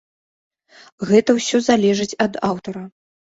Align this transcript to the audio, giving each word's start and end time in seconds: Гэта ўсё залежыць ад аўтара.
Гэта 1.09 1.35
ўсё 1.41 1.57
залежыць 1.67 2.09
ад 2.27 2.33
аўтара. 2.49 2.83